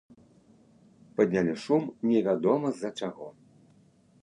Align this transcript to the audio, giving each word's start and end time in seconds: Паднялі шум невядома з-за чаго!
Паднялі 1.19 1.53
шум 1.65 1.83
невядома 2.13 2.67
з-за 2.79 2.91
чаго! 3.01 3.31